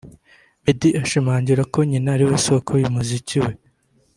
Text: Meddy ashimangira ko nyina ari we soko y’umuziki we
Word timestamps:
Meddy 0.63 0.89
ashimangira 1.03 1.61
ko 1.73 1.79
nyina 1.89 2.09
ari 2.15 2.25
we 2.29 2.37
soko 2.45 2.71
y’umuziki 2.81 3.37
we 3.43 3.51